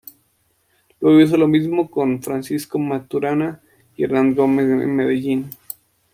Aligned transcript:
Luego 0.99 1.21
hizo 1.21 1.37
lo 1.37 1.47
mismo 1.47 1.91
con 1.91 2.23
Francisco 2.23 2.79
Maturana 2.79 3.61
y 3.95 4.03
Hernán 4.03 4.33
Gómez 4.33 4.65
en 4.65 4.95
Medellín. 4.95 5.51